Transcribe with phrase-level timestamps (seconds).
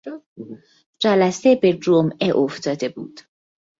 [0.99, 3.19] جلسه به جمعه افتاده بود.